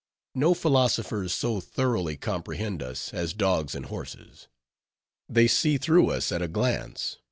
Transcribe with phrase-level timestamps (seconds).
[0.33, 4.47] No philosophers so thoroughly comprehend us as dogs and horses.
[5.29, 7.19] They see through us at a glance.